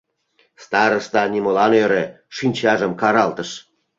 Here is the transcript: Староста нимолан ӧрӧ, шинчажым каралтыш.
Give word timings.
Староста 0.63 1.21
нимолан 1.33 1.73
ӧрӧ, 1.83 2.03
шинчажым 2.35 2.91
каралтыш. 3.01 3.49